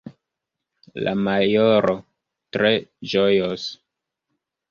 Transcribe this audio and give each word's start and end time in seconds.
La 1.07 1.13
majoro 1.25 1.93
tre 2.57 2.73
ĝojos. 3.13 3.67